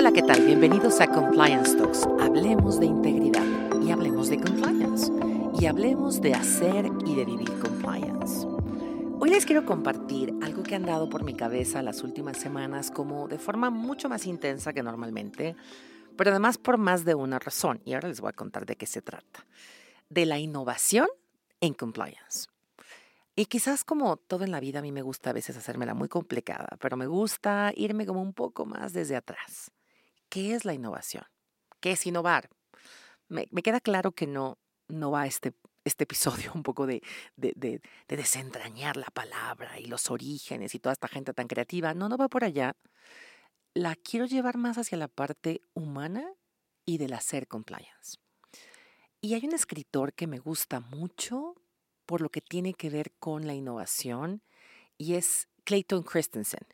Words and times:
Hola, 0.00 0.12
¿qué 0.12 0.22
tal? 0.22 0.46
Bienvenidos 0.46 0.98
a 1.02 1.08
Compliance 1.08 1.76
Talks. 1.76 2.08
Hablemos 2.22 2.80
de 2.80 2.86
integridad 2.86 3.44
y 3.82 3.90
hablemos 3.90 4.30
de 4.30 4.40
compliance 4.40 5.12
y 5.60 5.66
hablemos 5.66 6.22
de 6.22 6.32
hacer 6.32 6.86
y 7.04 7.14
de 7.14 7.26
vivir 7.26 7.50
compliance. 7.60 8.46
Hoy 9.20 9.28
les 9.28 9.44
quiero 9.44 9.66
compartir 9.66 10.32
algo 10.40 10.62
que 10.62 10.74
han 10.74 10.86
dado 10.86 11.10
por 11.10 11.22
mi 11.22 11.34
cabeza 11.34 11.82
las 11.82 12.02
últimas 12.02 12.38
semanas 12.38 12.90
como 12.90 13.28
de 13.28 13.36
forma 13.36 13.68
mucho 13.68 14.08
más 14.08 14.24
intensa 14.24 14.72
que 14.72 14.82
normalmente, 14.82 15.54
pero 16.16 16.30
además 16.30 16.56
por 16.56 16.78
más 16.78 17.04
de 17.04 17.14
una 17.14 17.38
razón. 17.38 17.82
Y 17.84 17.92
ahora 17.92 18.08
les 18.08 18.22
voy 18.22 18.30
a 18.30 18.32
contar 18.32 18.64
de 18.64 18.76
qué 18.76 18.86
se 18.86 19.02
trata. 19.02 19.44
De 20.08 20.24
la 20.24 20.38
innovación 20.38 21.08
en 21.60 21.74
compliance. 21.74 22.46
Y 23.36 23.44
quizás 23.44 23.84
como 23.84 24.16
todo 24.16 24.44
en 24.44 24.50
la 24.50 24.60
vida, 24.60 24.78
a 24.78 24.82
mí 24.82 24.92
me 24.92 25.02
gusta 25.02 25.28
a 25.28 25.34
veces 25.34 25.58
hacérmela 25.58 25.92
muy 25.92 26.08
complicada, 26.08 26.78
pero 26.80 26.96
me 26.96 27.06
gusta 27.06 27.70
irme 27.76 28.06
como 28.06 28.22
un 28.22 28.32
poco 28.32 28.64
más 28.64 28.94
desde 28.94 29.14
atrás. 29.14 29.70
¿Qué 30.30 30.54
es 30.54 30.64
la 30.64 30.72
innovación? 30.72 31.24
¿Qué 31.80 31.92
es 31.92 32.06
innovar? 32.06 32.48
Me, 33.28 33.46
queda 33.62 33.80
claro 33.80 34.12
que 34.12 34.26
no, 34.26 34.58
no 34.88 35.10
va 35.10 35.26
este, 35.26 35.52
este 35.84 36.04
episodio 36.04 36.52
un 36.54 36.62
poco 36.62 36.86
de, 36.86 37.02
de, 37.36 37.52
de, 37.56 37.82
de 38.08 38.16
desentrañar 38.16 38.96
la 38.96 39.08
palabra 39.08 39.78
y 39.78 39.86
los 39.86 40.10
orígenes 40.10 40.74
y 40.74 40.78
toda 40.78 40.92
esta 40.92 41.08
gente 41.08 41.34
tan 41.34 41.48
creativa. 41.48 41.92
No, 41.94 42.08
no 42.08 42.16
va 42.16 42.28
por 42.28 42.44
allá. 42.44 42.76
La 43.74 43.96
quiero 43.96 44.24
llevar 44.24 44.56
más 44.56 44.78
hacia 44.78 44.96
la 44.96 45.08
parte 45.08 45.62
humana 45.74 46.32
y 46.86 46.98
del 46.98 47.12
hacer 47.12 47.48
compliance. 47.48 48.18
Y 49.20 49.34
hay 49.34 49.44
un 49.44 49.54
escritor 49.54 50.14
que 50.14 50.26
me 50.26 50.38
gusta 50.38 50.80
mucho 50.80 51.54
por 52.06 52.20
lo 52.20 52.30
que 52.30 52.40
tiene 52.40 52.74
que 52.74 52.88
ver 52.88 53.12
con 53.18 53.46
la 53.46 53.54
innovación 53.54 54.42
y 54.96 55.14
es 55.14 55.48
Clayton 55.64 56.02
Christensen. 56.02 56.66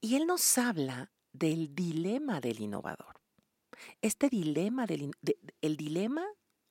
Y 0.00 0.16
él 0.16 0.26
nos 0.26 0.58
habla 0.58 1.13
del 1.34 1.74
dilema 1.74 2.40
del 2.40 2.60
innovador. 2.60 3.20
Este 4.00 4.30
dilema, 4.30 4.86
del, 4.86 5.10
el 5.60 5.76
dilema, 5.76 6.24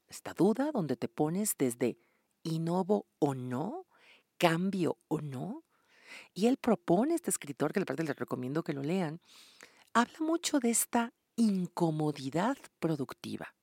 esta 0.07 0.33
duda 0.33 0.71
donde 0.71 0.95
te 0.95 1.07
pones 1.07 1.55
desde 1.57 1.97
innovo 2.43 3.05
o 3.19 3.35
no, 3.35 3.85
cambio 4.37 4.97
o 5.09 5.19
no. 5.19 5.63
Y 6.33 6.47
él 6.47 6.57
propone, 6.57 7.13
este 7.13 7.29
escritor, 7.29 7.73
que 7.73 7.81
de 7.81 8.03
les 8.03 8.15
recomiendo 8.15 8.63
que 8.63 8.73
lo 8.73 8.81
lean, 8.83 9.19
habla 9.93 10.17
mucho 10.19 10.59
de 10.59 10.69
esta 10.69 11.13
incomodidad 11.35 12.57
productiva. 12.79 13.53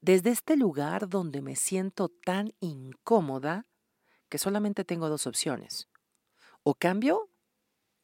Desde 0.00 0.30
este 0.30 0.56
lugar 0.56 1.08
donde 1.08 1.40
me 1.40 1.56
siento 1.56 2.08
tan 2.08 2.52
incómoda 2.60 3.66
que 4.28 4.38
solamente 4.38 4.84
tengo 4.84 5.08
dos 5.08 5.26
opciones. 5.26 5.88
O 6.62 6.74
cambio 6.74 7.30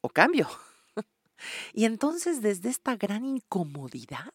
o 0.01 0.09
cambio. 0.09 0.47
Y 1.73 1.85
entonces 1.85 2.41
desde 2.41 2.69
esta 2.69 2.95
gran 2.95 3.25
incomodidad, 3.25 4.33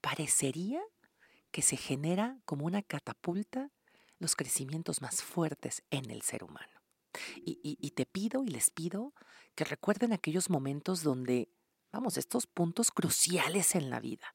parecería 0.00 0.80
que 1.50 1.62
se 1.62 1.76
genera 1.76 2.38
como 2.44 2.66
una 2.66 2.82
catapulta 2.82 3.70
los 4.18 4.36
crecimientos 4.36 5.02
más 5.02 5.22
fuertes 5.22 5.82
en 5.90 6.10
el 6.10 6.22
ser 6.22 6.44
humano. 6.44 6.80
Y, 7.36 7.58
y, 7.62 7.90
te 7.90 8.06
pido 8.06 8.44
y 8.44 8.48
les 8.48 8.70
pido 8.70 9.14
que 9.56 9.64
recuerden 9.64 10.12
aquellos 10.12 10.48
momentos 10.48 11.02
donde, 11.02 11.48
vamos, 11.90 12.16
estos 12.16 12.46
puntos 12.46 12.92
cruciales 12.92 13.74
en 13.74 13.90
la 13.90 13.98
vida, 13.98 14.32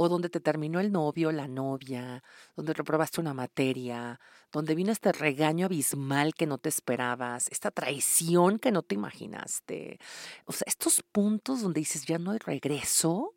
o 0.00 0.08
donde 0.08 0.28
te 0.30 0.38
terminó 0.38 0.78
el 0.78 0.92
novio, 0.92 1.32
la 1.32 1.48
novia, 1.48 2.22
donde 2.54 2.72
reprobaste 2.72 3.20
una 3.20 3.34
materia, 3.34 4.20
donde 4.52 4.76
vino 4.76 4.92
este 4.92 5.10
regaño 5.10 5.66
abismal 5.66 6.34
que 6.34 6.46
no 6.46 6.58
te 6.58 6.68
esperabas, 6.68 7.48
esta 7.50 7.72
traición 7.72 8.60
que 8.60 8.70
no 8.70 8.82
te 8.82 8.94
imaginaste. 8.94 9.98
O 10.44 10.52
sea, 10.52 10.66
estos 10.68 11.02
puntos 11.02 11.62
donde 11.62 11.80
dices 11.80 12.06
ya 12.06 12.16
no 12.18 12.30
hay 12.30 12.38
regreso, 12.38 13.34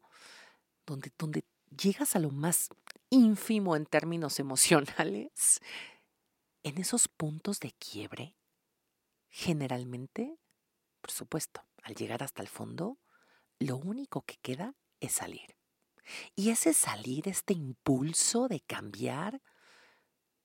donde, 0.86 1.12
donde 1.18 1.46
llegas 1.76 2.16
a 2.16 2.20
lo 2.20 2.30
más 2.30 2.70
ínfimo 3.10 3.76
en 3.76 3.88
términos 3.88 4.40
emocionales, 4.40 5.62
en 6.62 6.78
esos 6.78 7.08
puntos 7.08 7.60
de 7.60 7.72
quiebre, 7.72 8.36
generalmente, 9.30 10.38
por 11.02 11.10
supuesto, 11.10 11.64
al 11.82 11.96
llegar 11.96 12.22
hasta 12.22 12.44
el 12.44 12.48
fondo, 12.48 13.00
lo 13.58 13.78
único 13.78 14.22
que 14.22 14.38
queda 14.44 14.76
es 15.00 15.14
salir. 15.14 15.56
Y 16.36 16.50
ese 16.50 16.74
salir, 16.74 17.28
este 17.28 17.54
impulso 17.54 18.48
de 18.48 18.62
cambiar, 18.62 19.42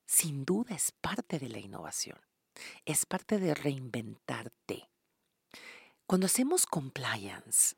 sin 0.07 0.45
duda 0.45 0.75
es 0.75 0.93
parte 0.93 1.39
de 1.39 1.49
la 1.49 1.59
innovación, 1.59 2.19
es 2.85 3.07
parte 3.07 3.39
de 3.39 3.55
reinventarte. 3.55 4.89
Cuando 6.07 6.27
hacemos 6.27 6.67
compliance, 6.67 7.77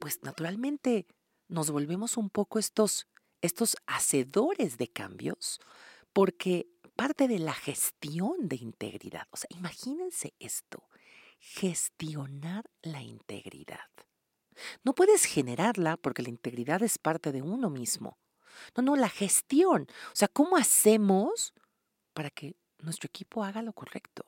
pues 0.00 0.22
naturalmente 0.22 1.06
nos 1.48 1.70
volvemos 1.70 2.16
un 2.16 2.30
poco 2.30 2.58
estos, 2.58 3.06
estos 3.42 3.76
hacedores 3.86 4.78
de 4.78 4.88
cambios, 4.88 5.60
porque 6.12 6.68
parte 6.96 7.28
de 7.28 7.38
la 7.38 7.54
gestión 7.54 8.48
de 8.48 8.56
integridad, 8.56 9.28
o 9.30 9.36
sea, 9.36 9.48
imagínense 9.50 10.34
esto, 10.38 10.88
gestionar 11.38 12.70
la 12.82 13.02
integridad. 13.02 13.88
No 14.84 14.94
puedes 14.94 15.24
generarla 15.24 15.96
porque 15.96 16.22
la 16.22 16.30
integridad 16.30 16.82
es 16.82 16.98
parte 16.98 17.32
de 17.32 17.42
uno 17.42 17.70
mismo. 17.70 18.18
No, 18.76 18.82
no, 18.82 18.96
la 18.96 19.08
gestión. 19.08 19.86
O 20.12 20.16
sea, 20.16 20.28
¿cómo 20.28 20.56
hacemos 20.56 21.54
para 22.12 22.30
que 22.30 22.56
nuestro 22.80 23.06
equipo 23.06 23.44
haga 23.44 23.62
lo 23.62 23.72
correcto? 23.72 24.24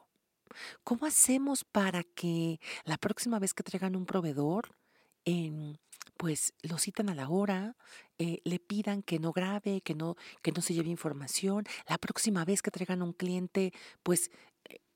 ¿Cómo 0.84 1.06
hacemos 1.06 1.64
para 1.64 2.02
que 2.02 2.60
la 2.84 2.98
próxima 2.98 3.38
vez 3.38 3.54
que 3.54 3.62
traigan 3.62 3.96
un 3.96 4.06
proveedor, 4.06 4.76
em, 5.24 5.76
pues 6.16 6.52
lo 6.62 6.78
citan 6.78 7.08
a 7.08 7.14
la 7.14 7.28
hora, 7.28 7.76
eh, 8.18 8.40
le 8.44 8.58
pidan 8.58 9.02
que 9.02 9.18
no 9.18 9.32
grabe, 9.32 9.80
que 9.80 9.94
no, 9.94 10.16
que 10.42 10.52
no 10.52 10.60
se 10.60 10.74
lleve 10.74 10.90
información. 10.90 11.64
La 11.88 11.98
próxima 11.98 12.44
vez 12.44 12.62
que 12.62 12.70
traigan 12.70 13.02
un 13.02 13.12
cliente, 13.12 13.72
pues 14.02 14.30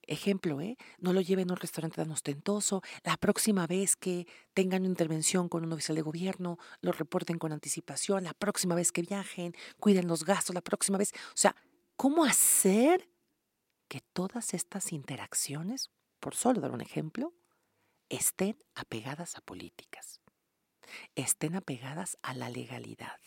Ejemplo, 0.06 0.60
¿eh? 0.60 0.76
no 0.98 1.12
lo 1.12 1.20
lleven 1.20 1.50
a 1.50 1.54
un 1.54 1.58
restaurante 1.58 1.96
tan 1.96 2.10
ostentoso. 2.10 2.82
La 3.02 3.16
próxima 3.16 3.66
vez 3.66 3.96
que 3.96 4.26
tengan 4.52 4.82
una 4.82 4.90
intervención 4.90 5.48
con 5.48 5.64
un 5.64 5.72
oficial 5.72 5.96
de 5.96 6.02
gobierno, 6.02 6.58
lo 6.80 6.92
reporten 6.92 7.38
con 7.38 7.52
anticipación. 7.52 8.24
La 8.24 8.34
próxima 8.34 8.74
vez 8.74 8.92
que 8.92 9.02
viajen, 9.02 9.54
cuiden 9.78 10.08
los 10.08 10.24
gastos. 10.24 10.54
La 10.54 10.60
próxima 10.60 10.98
vez, 10.98 11.12
o 11.28 11.36
sea, 11.36 11.56
¿cómo 11.96 12.24
hacer 12.24 13.08
que 13.88 14.00
todas 14.12 14.54
estas 14.54 14.92
interacciones, 14.92 15.90
por 16.20 16.34
solo 16.34 16.60
dar 16.60 16.72
un 16.72 16.80
ejemplo, 16.80 17.34
estén 18.08 18.58
apegadas 18.74 19.36
a 19.36 19.40
políticas, 19.40 20.20
estén 21.14 21.56
apegadas 21.56 22.18
a 22.22 22.34
la 22.34 22.50
legalidad? 22.50 23.18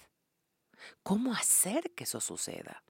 ¿Cómo 1.03 1.33
hacer 1.33 1.91
que 1.95 2.03
eso 2.03 2.21
suceda? 2.21 2.83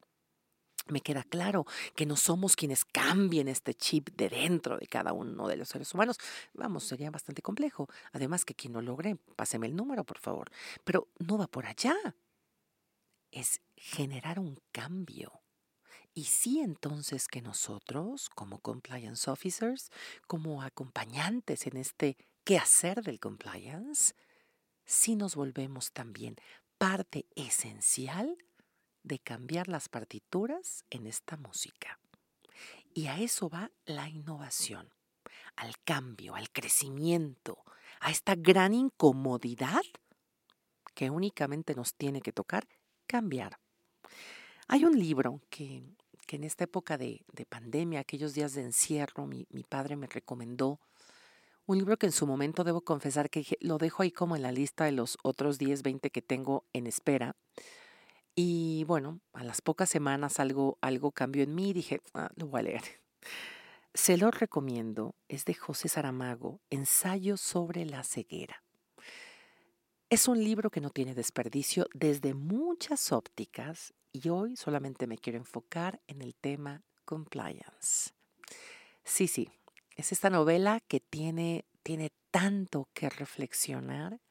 Me 0.91 1.01
queda 1.01 1.23
claro 1.23 1.65
que 1.95 2.05
no 2.05 2.15
somos 2.15 2.55
quienes 2.55 2.85
cambien 2.85 3.47
este 3.47 3.73
chip 3.73 4.09
de 4.15 4.29
dentro 4.29 4.77
de 4.77 4.87
cada 4.87 5.13
uno 5.13 5.47
de 5.47 5.57
los 5.57 5.69
seres 5.69 5.93
humanos. 5.93 6.17
Vamos, 6.53 6.83
sería 6.83 7.11
bastante 7.11 7.41
complejo. 7.41 7.87
Además 8.11 8.45
que 8.45 8.55
quien 8.55 8.73
lo 8.73 8.81
logre, 8.81 9.17
páseme 9.35 9.67
el 9.67 9.75
número, 9.75 10.03
por 10.03 10.19
favor. 10.19 10.49
Pero 10.83 11.07
no 11.19 11.37
va 11.37 11.47
por 11.47 11.65
allá. 11.65 11.95
Es 13.31 13.61
generar 13.75 14.39
un 14.39 14.59
cambio. 14.71 15.41
Y 16.13 16.23
sí 16.23 16.61
entonces 16.61 17.27
que 17.27 17.41
nosotros, 17.41 18.29
como 18.29 18.59
compliance 18.59 19.29
officers, 19.29 19.91
como 20.25 20.63
acompañantes 20.63 21.67
en 21.67 21.77
este 21.77 22.17
quehacer 22.43 23.03
del 23.03 23.19
compliance, 23.19 24.15
sí 24.83 25.15
nos 25.15 25.35
volvemos 25.35 25.91
también 25.91 26.37
parte 26.77 27.27
esencial 27.35 28.37
de 29.07 29.19
cambiar 29.19 29.67
las 29.67 29.89
partituras 29.89 30.83
en 30.89 31.07
esta 31.07 31.37
música. 31.37 31.99
Y 32.93 33.07
a 33.07 33.19
eso 33.19 33.49
va 33.49 33.71
la 33.85 34.09
innovación, 34.09 34.89
al 35.55 35.77
cambio, 35.83 36.35
al 36.35 36.49
crecimiento, 36.49 37.63
a 37.99 38.11
esta 38.11 38.35
gran 38.35 38.73
incomodidad 38.73 39.83
que 40.93 41.09
únicamente 41.09 41.75
nos 41.75 41.93
tiene 41.93 42.21
que 42.21 42.31
tocar 42.31 42.67
cambiar. 43.05 43.59
Hay 44.67 44.83
un 44.83 44.97
libro 44.97 45.41
que, 45.49 45.83
en 46.27 46.43
esta 46.43 46.65
época 46.65 46.97
de, 46.97 47.23
pandemia, 47.47 47.99
aquellos 47.99 48.33
días 48.33 48.53
de 48.53 48.63
encierro, 48.63 49.27
mi, 49.27 49.45
mi 49.49 49.63
padre 49.63 49.95
me 49.95 50.07
recomendó, 50.07 50.79
un 51.67 51.77
libro 51.77 51.97
que 51.97 52.05
en 52.05 52.13
su 52.13 52.25
momento 52.25 52.63
debo 52.63 52.81
confesar 52.81 53.29
que 53.29 53.45
lo 53.59 53.77
dejo 53.77 54.01
ahí 54.01 54.11
como 54.11 54.35
en 54.35 54.41
la 54.41 54.53
lista 54.53 54.85
de 54.85 54.93
los 54.93 55.17
otros 55.21 55.57
10, 55.57 55.83
20 55.83 56.09
que 56.09 56.21
tengo 56.21 56.65
en 56.73 56.87
espera, 56.87 57.35
y 58.39 58.83
bueno, 58.83 59.19
a 59.33 59.43
las 59.43 59.63
pocas 59.63 59.89
semanas 59.89 60.39
algo, 60.39 60.77
algo 60.81 61.11
cambió 61.11 61.41
en 61.41 61.55
mí 61.55 61.71
y 61.71 61.73
dije, 61.73 62.01
ah, 62.13 62.29
lo 62.35 62.45
voy 62.45 62.59
a 62.59 62.63
leer. 62.63 62.83
Se 63.95 64.15
lo 64.15 64.29
recomiendo, 64.29 65.15
es 65.27 65.43
de 65.45 65.55
José 65.55 65.89
Saramago, 65.89 66.61
Ensayo 66.69 67.35
sobre 67.35 67.83
la 67.87 68.03
ceguera. 68.03 68.63
Es 70.11 70.27
un 70.27 70.43
libro 70.43 70.69
que 70.69 70.81
no 70.81 70.91
tiene 70.91 71.15
desperdicio 71.15 71.87
desde 71.95 72.35
muchas 72.35 73.11
ópticas 73.11 73.95
y 74.11 74.29
hoy 74.29 74.55
solamente 74.55 75.07
me 75.07 75.17
quiero 75.17 75.39
enfocar 75.39 75.99
en 76.05 76.21
el 76.21 76.35
tema 76.35 76.83
compliance. 77.05 78.11
Sí, 79.03 79.27
sí, 79.27 79.49
es 79.95 80.11
esta 80.11 80.29
novela 80.29 80.79
que 80.87 80.99
tiene, 80.99 81.65
tiene 81.81 82.11
tanto 82.29 82.87
que 82.93 83.09
reflexionar 83.09 84.21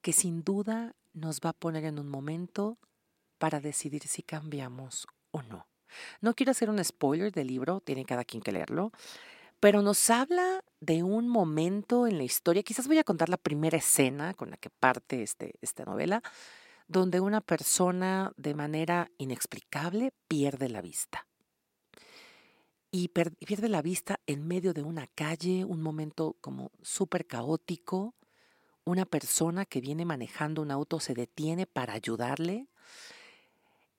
que 0.00 0.12
sin 0.12 0.42
duda 0.42 0.96
nos 1.12 1.38
va 1.38 1.50
a 1.50 1.58
poner 1.60 1.84
en 1.84 2.00
un 2.00 2.08
momento 2.08 2.76
para 3.40 3.58
decidir 3.58 4.06
si 4.06 4.22
cambiamos 4.22 5.08
o 5.30 5.42
no. 5.42 5.66
No 6.20 6.34
quiero 6.34 6.52
hacer 6.52 6.68
un 6.68 6.84
spoiler 6.84 7.32
del 7.32 7.46
libro, 7.46 7.80
tiene 7.80 8.04
cada 8.04 8.22
quien 8.22 8.42
que 8.42 8.52
leerlo, 8.52 8.92
pero 9.60 9.80
nos 9.80 10.10
habla 10.10 10.62
de 10.80 11.02
un 11.02 11.26
momento 11.26 12.06
en 12.06 12.18
la 12.18 12.24
historia, 12.24 12.62
quizás 12.62 12.86
voy 12.86 12.98
a 12.98 13.04
contar 13.04 13.30
la 13.30 13.38
primera 13.38 13.78
escena 13.78 14.34
con 14.34 14.50
la 14.50 14.58
que 14.58 14.68
parte 14.68 15.22
este, 15.22 15.54
esta 15.62 15.84
novela, 15.86 16.22
donde 16.86 17.20
una 17.20 17.40
persona 17.40 18.32
de 18.36 18.54
manera 18.54 19.10
inexplicable 19.16 20.12
pierde 20.28 20.68
la 20.68 20.82
vista. 20.82 21.26
Y 22.92 23.08
pierde 23.08 23.68
la 23.68 23.80
vista 23.80 24.20
en 24.26 24.46
medio 24.46 24.74
de 24.74 24.82
una 24.82 25.06
calle, 25.06 25.64
un 25.64 25.80
momento 25.80 26.36
como 26.42 26.72
súper 26.82 27.26
caótico. 27.26 28.14
Una 28.84 29.06
persona 29.06 29.64
que 29.64 29.80
viene 29.80 30.04
manejando 30.04 30.60
un 30.60 30.72
auto 30.72 30.98
se 30.98 31.14
detiene 31.14 31.66
para 31.66 31.94
ayudarle 31.94 32.68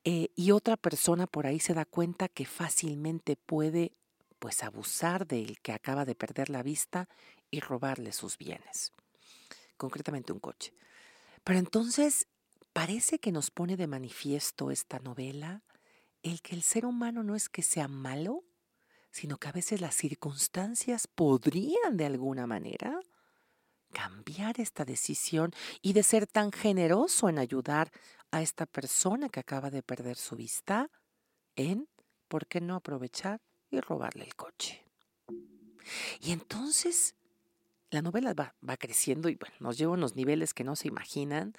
eh, 0.03 0.29
y 0.35 0.51
otra 0.51 0.77
persona 0.77 1.27
por 1.27 1.45
ahí 1.47 1.59
se 1.59 1.73
da 1.73 1.85
cuenta 1.85 2.27
que 2.27 2.45
fácilmente 2.45 3.35
puede 3.35 3.93
pues 4.39 4.63
abusar 4.63 5.27
del 5.27 5.59
que 5.61 5.71
acaba 5.71 6.05
de 6.05 6.15
perder 6.15 6.49
la 6.49 6.63
vista 6.63 7.07
y 7.51 7.59
robarle 7.59 8.11
sus 8.11 8.37
bienes, 8.37 8.91
concretamente 9.77 10.33
un 10.33 10.39
coche. 10.39 10.73
Pero 11.43 11.59
entonces 11.59 12.27
Parece 12.73 13.19
que 13.19 13.33
nos 13.33 13.51
pone 13.51 13.75
de 13.75 13.87
manifiesto 13.87 14.71
esta 14.71 14.99
novela 14.99 15.63
el 16.23 16.41
que 16.41 16.55
el 16.55 16.61
ser 16.61 16.85
humano 16.85 17.21
no 17.21 17.35
es 17.35 17.49
que 17.49 17.63
sea 17.63 17.89
malo, 17.89 18.45
sino 19.11 19.37
que 19.37 19.49
a 19.49 19.51
veces 19.51 19.81
las 19.81 19.95
circunstancias 19.95 21.07
podrían 21.07 21.97
de 21.97 22.05
alguna 22.05 22.47
manera 22.47 23.01
cambiar 23.91 24.59
esta 24.59 24.85
decisión 24.85 25.51
y 25.81 25.93
de 25.93 26.03
ser 26.03 26.27
tan 26.27 26.51
generoso 26.51 27.29
en 27.29 27.39
ayudar 27.39 27.91
a 28.31 28.41
esta 28.41 28.65
persona 28.65 29.29
que 29.29 29.39
acaba 29.39 29.69
de 29.69 29.83
perder 29.83 30.17
su 30.17 30.35
vista 30.35 30.89
en, 31.55 31.87
¿por 32.27 32.47
qué 32.47 32.61
no 32.61 32.75
aprovechar 32.75 33.41
y 33.69 33.79
robarle 33.79 34.23
el 34.23 34.35
coche? 34.35 34.85
Y 36.19 36.31
entonces 36.31 37.15
la 37.89 38.01
novela 38.01 38.33
va, 38.33 38.55
va 38.67 38.77
creciendo 38.77 39.29
y 39.29 39.35
bueno, 39.35 39.55
nos 39.59 39.77
lleva 39.77 39.91
a 39.91 39.97
unos 39.97 40.15
niveles 40.15 40.53
que 40.53 40.63
no 40.63 40.75
se 40.75 40.87
imaginan 40.87 41.53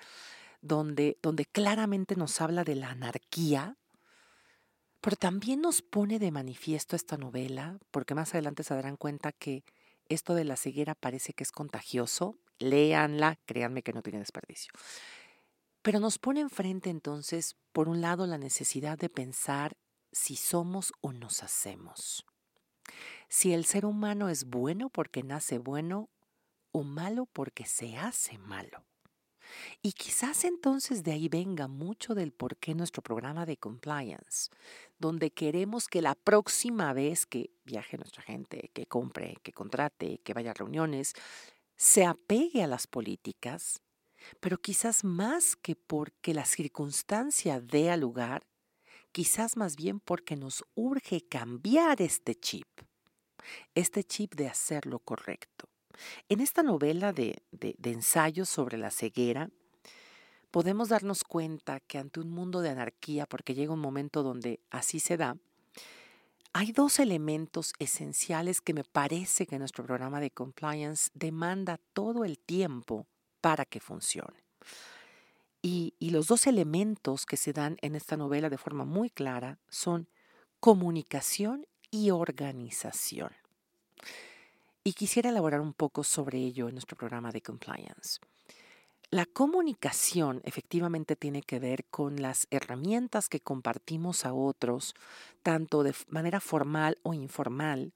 donde, 0.62 1.18
donde 1.22 1.44
claramente 1.44 2.16
nos 2.16 2.40
habla 2.40 2.64
de 2.64 2.76
la 2.76 2.90
anarquía, 2.90 3.76
pero 5.00 5.16
también 5.16 5.60
nos 5.60 5.82
pone 5.82 6.18
de 6.18 6.30
manifiesto 6.30 6.94
esta 6.94 7.16
novela, 7.16 7.78
porque 7.90 8.14
más 8.14 8.32
adelante 8.32 8.62
se 8.62 8.74
darán 8.74 8.96
cuenta 8.96 9.32
que 9.32 9.64
esto 10.08 10.34
de 10.34 10.44
la 10.44 10.56
ceguera 10.56 10.94
parece 10.94 11.32
que 11.32 11.44
es 11.44 11.52
contagioso. 11.52 12.38
Léanla, 12.58 13.38
créanme 13.46 13.82
que 13.82 13.92
no 13.92 14.02
tiene 14.02 14.18
desperdicio. 14.18 14.72
Pero 15.82 15.98
nos 15.98 16.18
pone 16.18 16.40
enfrente 16.40 16.90
entonces, 16.90 17.56
por 17.72 17.88
un 17.88 18.00
lado, 18.00 18.26
la 18.26 18.38
necesidad 18.38 18.98
de 18.98 19.08
pensar 19.08 19.76
si 20.12 20.36
somos 20.36 20.92
o 21.00 21.12
nos 21.12 21.42
hacemos. 21.42 22.24
Si 23.28 23.52
el 23.52 23.64
ser 23.64 23.86
humano 23.86 24.28
es 24.28 24.44
bueno 24.44 24.90
porque 24.90 25.22
nace 25.22 25.58
bueno 25.58 26.10
o 26.70 26.84
malo 26.84 27.26
porque 27.26 27.66
se 27.66 27.96
hace 27.96 28.38
malo. 28.38 28.84
Y 29.82 29.92
quizás 29.92 30.44
entonces 30.44 31.02
de 31.02 31.12
ahí 31.12 31.28
venga 31.28 31.68
mucho 31.68 32.14
del 32.14 32.32
por 32.32 32.56
qué 32.56 32.74
nuestro 32.74 33.02
programa 33.02 33.46
de 33.46 33.56
compliance, 33.56 34.50
donde 34.98 35.30
queremos 35.30 35.88
que 35.88 36.02
la 36.02 36.14
próxima 36.14 36.92
vez 36.92 37.26
que 37.26 37.50
viaje 37.64 37.96
nuestra 37.96 38.22
gente, 38.22 38.70
que 38.72 38.86
compre, 38.86 39.36
que 39.42 39.52
contrate, 39.52 40.18
que 40.24 40.34
vaya 40.34 40.50
a 40.50 40.54
reuniones, 40.54 41.14
se 41.76 42.04
apegue 42.04 42.62
a 42.62 42.66
las 42.66 42.86
políticas, 42.86 43.80
pero 44.40 44.58
quizás 44.58 45.04
más 45.04 45.56
que 45.56 45.74
porque 45.74 46.34
la 46.34 46.44
circunstancia 46.44 47.60
dé 47.60 47.90
al 47.90 48.00
lugar, 48.00 48.46
quizás 49.10 49.56
más 49.56 49.76
bien 49.76 50.00
porque 50.00 50.36
nos 50.36 50.64
urge 50.74 51.26
cambiar 51.26 52.00
este 52.00 52.34
chip, 52.34 52.68
este 53.74 54.04
chip 54.04 54.34
de 54.34 54.48
hacer 54.48 54.86
lo 54.86 55.00
correcto. 55.00 55.71
En 56.28 56.40
esta 56.40 56.62
novela 56.62 57.12
de, 57.12 57.42
ensayos 57.82 58.48
sobre 58.48 58.78
la 58.78 58.90
ceguera, 58.90 59.50
podemos 60.50 60.88
darnos 60.88 61.24
cuenta 61.24 61.80
que 61.80 61.98
ante 61.98 62.20
un 62.20 62.30
mundo 62.30 62.60
de 62.60 62.70
anarquía, 62.70 63.26
porque 63.26 63.54
llega 63.54 63.72
un 63.72 63.80
momento 63.80 64.22
donde 64.22 64.60
así 64.70 65.00
se 65.00 65.16
da, 65.16 65.36
hay 66.52 66.72
dos 66.72 66.98
elementos 66.98 67.72
esenciales 67.78 68.60
que 68.60 68.74
me 68.74 68.84
parece 68.84 69.46
que 69.46 69.58
nuestro 69.58 69.84
programa 69.84 70.20
de 70.20 70.30
compliance 70.30 71.10
demanda 71.14 71.80
todo 71.94 72.24
el 72.24 72.38
tiempo 72.38 73.06
para 73.40 73.64
que 73.64 73.80
funcione. 73.80 74.44
y, 75.64 75.94
los 76.10 76.26
dos 76.26 76.48
elementos 76.48 77.24
que 77.24 77.36
se 77.36 77.52
dan 77.52 77.76
en 77.82 77.94
esta 77.94 78.16
novela 78.16 78.50
de 78.50 78.58
forma 78.58 78.84
muy 78.84 79.10
clara 79.10 79.60
son 79.68 80.08
comunicación 80.58 81.66
y 81.90 82.10
organización. 82.10 83.30
Y 84.84 84.94
quisiera 84.94 85.30
elaborar 85.30 85.60
un 85.60 85.74
poco 85.74 86.02
sobre 86.02 86.38
ello 86.38 86.68
en 86.68 86.74
nuestro 86.74 86.96
programa 86.96 87.30
de 87.30 87.40
compliance. 87.40 88.18
La 89.10 89.26
comunicación 89.26 90.40
efectivamente 90.44 91.14
tiene 91.14 91.42
que 91.42 91.60
ver 91.60 91.84
con 91.84 92.20
las 92.20 92.48
herramientas 92.50 93.28
que 93.28 93.40
compartimos 93.40 94.24
a 94.24 94.32
otros, 94.32 94.94
tanto 95.42 95.82
de 95.82 95.94
manera 96.08 96.40
formal 96.40 96.98
o 97.02 97.14
informal, 97.14 97.92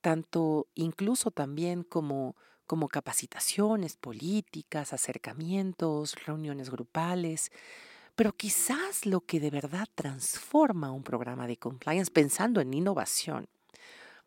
tanto 0.00 0.66
incluso 0.74 1.30
también 1.30 1.84
como, 1.84 2.34
como 2.66 2.88
capacitaciones 2.88 3.96
políticas, 3.96 4.92
acercamientos, 4.92 6.16
reuniones 6.24 6.70
grupales. 6.70 7.52
Pero 8.16 8.32
quizás 8.32 9.04
lo 9.06 9.20
que 9.20 9.38
de 9.38 9.50
verdad 9.50 9.86
transforma 9.94 10.90
un 10.90 11.02
programa 11.04 11.46
de 11.46 11.58
compliance, 11.58 12.10
pensando 12.10 12.60
en 12.62 12.72
innovación, 12.72 13.46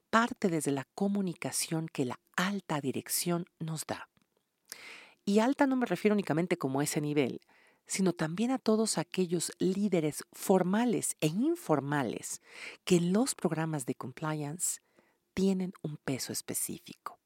parte 0.10 0.50
desde 0.50 0.72
la 0.72 0.86
comunicación 0.96 1.88
que 1.88 2.06
la 2.06 2.20
alta 2.36 2.82
dirección 2.82 3.46
nos 3.60 3.86
da. 3.86 4.10
Y 5.26 5.40
alta 5.40 5.68
no 5.68 5.76
me 5.76 5.86
refiero 5.86 6.14
únicamente 6.14 6.58
como 6.58 6.82
ese 6.82 7.02
nivel, 7.02 7.42
sino 7.86 8.14
también 8.14 8.52
a 8.52 8.60
todos 8.60 8.98
aquellos 8.98 9.52
líderes 9.60 10.24
formales 10.32 11.16
e 11.22 11.28
informales 11.28 12.42
que 12.84 12.98
en 12.98 13.14
los 13.14 13.36
programas 13.36 13.86
de 13.86 13.96
compliance 13.96 14.82
tienen 15.34 15.74
un 15.82 15.98
peso 15.98 16.32
específico. 16.32 17.20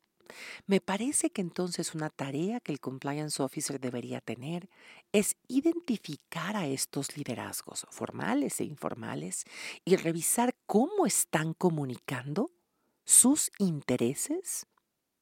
Me 0.66 0.82
parece 0.82 1.32
que 1.32 1.42
entonces 1.42 1.94
una 1.94 2.10
tarea 2.10 2.60
que 2.60 2.72
el 2.72 2.80
compliance 2.80 3.42
officer 3.44 3.80
debería 3.80 4.22
tener 4.22 4.70
es 5.12 5.36
identificar 5.48 6.56
a 6.56 6.68
estos 6.68 7.18
liderazgos 7.18 7.86
formales 7.92 8.60
e 8.60 8.64
informales 8.64 9.44
y 9.86 9.96
revisar 9.96 10.56
cómo 10.66 11.06
están 11.06 11.54
comunicando 11.54 12.52
sus 13.06 13.52
intereses 13.58 14.68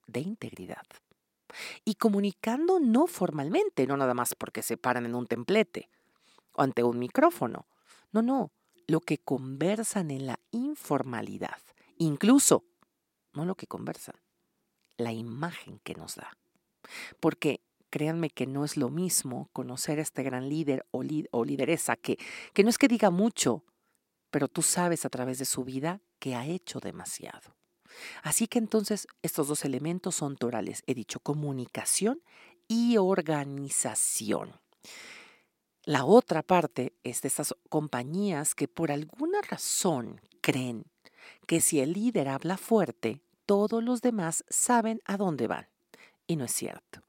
de 0.08 0.22
integridad. 0.22 0.86
Y 1.84 1.96
comunicando 1.96 2.80
no 2.80 3.08
formalmente, 3.08 3.88
no 3.88 3.98
nada 3.98 4.14
más 4.14 4.36
porque 4.36 4.62
se 4.62 4.78
paran 4.78 5.06
en 5.06 5.16
un 5.16 5.28
templete 5.28 5.90
o 6.54 6.62
ante 6.62 6.84
un 6.84 7.00
micrófono. 7.00 7.68
No, 8.12 8.22
no, 8.22 8.52
lo 8.88 9.02
que 9.02 9.18
conversan 9.18 10.12
en 10.12 10.28
la 10.28 10.40
informalidad. 10.52 11.58
Incluso, 11.98 12.66
no 13.34 13.46
lo 13.46 13.56
que 13.56 13.68
conversan, 13.68 14.16
la 14.98 15.12
imagen 15.12 15.80
que 15.80 15.96
nos 15.96 16.16
da. 16.16 16.38
Porque 17.20 17.62
créanme 17.90 18.30
que 18.30 18.48
no 18.48 18.64
es 18.64 18.78
lo 18.78 18.90
mismo 18.90 19.50
conocer 19.54 20.00
a 20.00 20.02
este 20.02 20.24
gran 20.24 20.50
líder 20.50 20.88
o, 20.92 21.04
o 21.32 21.46
lideresa 21.46 21.96
que, 21.96 22.18
que 22.54 22.64
no 22.64 22.70
es 22.70 22.78
que 22.78 22.88
diga 22.88 23.12
mucho, 23.12 23.66
pero 24.30 24.48
tú 24.48 24.62
sabes 24.62 25.06
a 25.06 25.10
través 25.10 25.38
de 25.40 25.46
su 25.46 25.64
vida 25.64 26.02
que 26.20 26.36
ha 26.36 26.46
hecho 26.46 26.80
demasiado. 26.80 27.56
Así 28.24 28.48
que 28.48 28.60
entonces 28.60 29.08
estos 29.22 29.48
dos 29.48 29.66
elementos 29.66 30.16
son 30.16 30.38
torales. 30.38 30.84
He 30.88 30.94
dicho 30.94 31.20
comunicación 31.20 32.22
y 32.68 32.98
organización. 32.98 34.60
La 35.84 36.06
otra 36.06 36.44
parte 36.44 36.94
es 37.04 37.22
de 37.22 37.28
estas 37.28 37.56
compañías 37.70 38.54
que 38.54 38.68
por 38.68 38.92
alguna 38.92 39.42
razón 39.42 40.22
creen 40.42 40.86
que 41.48 41.60
si 41.60 41.80
el 41.80 41.94
líder 41.94 42.30
habla 42.30 42.58
fuerte, 42.58 43.22
todos 43.46 43.84
los 43.84 44.02
demás 44.02 44.46
saben 44.50 45.02
a 45.06 45.18
dónde 45.18 45.48
van. 45.48 45.68
Y 46.28 46.36
no 46.36 46.46
es 46.46 46.54
cierto. 46.54 47.02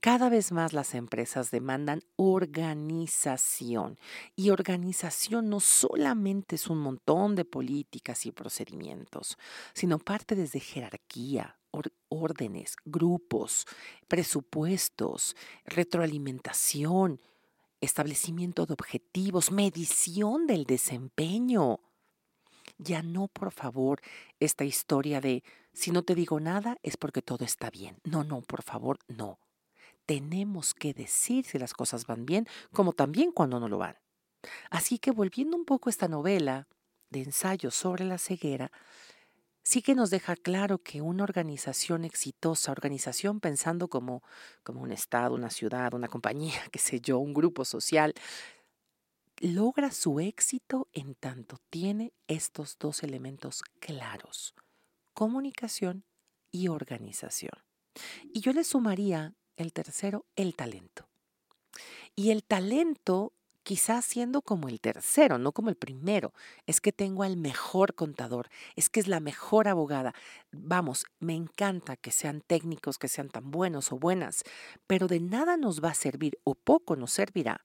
Cada 0.00 0.30
vez 0.30 0.50
más 0.50 0.72
las 0.72 0.94
empresas 0.94 1.50
demandan 1.50 2.02
organización 2.16 3.98
y 4.34 4.48
organización 4.48 5.50
no 5.50 5.60
solamente 5.60 6.54
es 6.56 6.68
un 6.68 6.78
montón 6.78 7.34
de 7.34 7.44
políticas 7.44 8.24
y 8.24 8.32
procedimientos, 8.32 9.36
sino 9.74 9.98
parte 9.98 10.36
desde 10.36 10.58
jerarquía, 10.58 11.58
órdenes, 12.08 12.76
grupos, 12.86 13.66
presupuestos, 14.08 15.36
retroalimentación, 15.66 17.20
establecimiento 17.82 18.64
de 18.64 18.72
objetivos, 18.72 19.52
medición 19.52 20.46
del 20.46 20.64
desempeño. 20.64 21.80
Ya 22.78 23.02
no, 23.02 23.28
por 23.28 23.52
favor, 23.52 24.00
esta 24.38 24.64
historia 24.64 25.20
de 25.20 25.44
si 25.74 25.90
no 25.90 26.04
te 26.04 26.14
digo 26.14 26.40
nada 26.40 26.78
es 26.82 26.96
porque 26.96 27.20
todo 27.20 27.44
está 27.44 27.68
bien. 27.68 27.98
No, 28.04 28.24
no, 28.24 28.40
por 28.40 28.62
favor, 28.62 28.98
no 29.06 29.38
tenemos 30.10 30.74
que 30.74 30.92
decir 30.92 31.44
si 31.44 31.56
las 31.56 31.72
cosas 31.72 32.04
van 32.04 32.26
bien, 32.26 32.48
como 32.72 32.92
también 32.92 33.30
cuando 33.30 33.60
no 33.60 33.68
lo 33.68 33.78
van. 33.78 33.96
Así 34.68 34.98
que 34.98 35.12
volviendo 35.12 35.56
un 35.56 35.64
poco 35.64 35.88
a 35.88 35.92
esta 35.92 36.08
novela 36.08 36.66
de 37.10 37.22
ensayo 37.22 37.70
sobre 37.70 38.04
la 38.04 38.18
ceguera, 38.18 38.72
sí 39.62 39.82
que 39.82 39.94
nos 39.94 40.10
deja 40.10 40.34
claro 40.34 40.82
que 40.82 41.00
una 41.00 41.22
organización 41.22 42.04
exitosa, 42.04 42.72
organización 42.72 43.38
pensando 43.38 43.86
como, 43.86 44.24
como 44.64 44.80
un 44.80 44.90
estado, 44.90 45.36
una 45.36 45.48
ciudad, 45.48 45.94
una 45.94 46.08
compañía, 46.08 46.60
qué 46.72 46.80
sé 46.80 47.00
yo, 47.00 47.20
un 47.20 47.32
grupo 47.32 47.64
social, 47.64 48.12
logra 49.38 49.92
su 49.92 50.18
éxito 50.18 50.88
en 50.92 51.14
tanto 51.14 51.58
tiene 51.70 52.12
estos 52.26 52.76
dos 52.80 53.04
elementos 53.04 53.62
claros, 53.78 54.56
comunicación 55.14 56.04
y 56.50 56.66
organización. 56.66 57.62
Y 58.32 58.40
yo 58.40 58.52
le 58.52 58.64
sumaría 58.64 59.36
el 59.62 59.72
tercero, 59.72 60.26
el 60.36 60.54
talento. 60.54 61.08
Y 62.16 62.30
el 62.30 62.44
talento 62.44 63.32
quizás 63.62 64.04
siendo 64.04 64.42
como 64.42 64.68
el 64.68 64.80
tercero, 64.80 65.38
no 65.38 65.52
como 65.52 65.68
el 65.68 65.76
primero. 65.76 66.32
Es 66.66 66.80
que 66.80 66.92
tengo 66.92 67.22
al 67.22 67.36
mejor 67.36 67.94
contador, 67.94 68.48
es 68.74 68.88
que 68.88 69.00
es 69.00 69.06
la 69.06 69.20
mejor 69.20 69.68
abogada. 69.68 70.14
Vamos, 70.50 71.06
me 71.20 71.34
encanta 71.34 71.96
que 71.96 72.10
sean 72.10 72.40
técnicos, 72.40 72.98
que 72.98 73.08
sean 73.08 73.28
tan 73.28 73.50
buenos 73.50 73.92
o 73.92 73.98
buenas, 73.98 74.42
pero 74.86 75.06
de 75.06 75.20
nada 75.20 75.56
nos 75.56 75.84
va 75.84 75.90
a 75.90 75.94
servir 75.94 76.38
o 76.42 76.54
poco 76.54 76.96
nos 76.96 77.12
servirá 77.12 77.64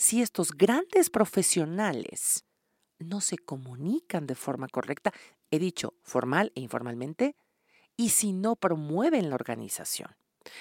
si 0.00 0.22
estos 0.22 0.52
grandes 0.52 1.10
profesionales 1.10 2.46
no 2.98 3.20
se 3.20 3.36
comunican 3.36 4.26
de 4.26 4.34
forma 4.34 4.66
correcta, 4.66 5.12
he 5.50 5.58
dicho 5.58 5.92
formal 6.02 6.52
e 6.54 6.60
informalmente, 6.60 7.36
y 7.98 8.08
si 8.08 8.32
no 8.32 8.56
promueven 8.56 9.28
la 9.28 9.34
organización, 9.34 10.16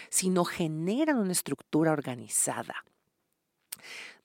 si 0.09 0.29
no 0.29 0.45
generan 0.45 1.17
una 1.17 1.31
estructura 1.31 1.91
organizada 1.91 2.83